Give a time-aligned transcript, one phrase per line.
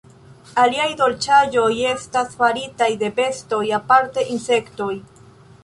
[0.61, 4.93] Aliaj dolĉaĵoj estas faritaj de bestoj, aparte insektoj.